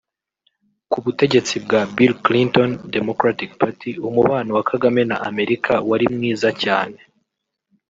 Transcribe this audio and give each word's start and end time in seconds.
Ku 0.91 0.97
butegetsi 1.05 1.53
bwa 1.65 1.81
Bill 1.95 2.13
Clinton 2.25 2.69
(Democratic 2.95 3.49
Party) 3.61 3.91
umubano 4.07 4.49
wa 4.57 4.63
Kagame 4.69 5.01
na 5.09 5.17
Amerika 5.29 5.73
wari 5.89 6.05
mwiza 6.15 6.49
cyane 6.63 6.97